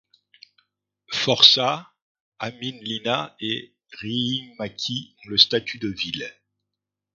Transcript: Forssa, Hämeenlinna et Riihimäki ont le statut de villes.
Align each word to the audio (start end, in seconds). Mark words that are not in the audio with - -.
Forssa, 1.13 1.93
Hämeenlinna 2.39 3.35
et 3.39 3.75
Riihimäki 4.01 5.15
ont 5.19 5.29
le 5.29 5.37
statut 5.37 5.77
de 5.77 5.89
villes. 5.89 6.33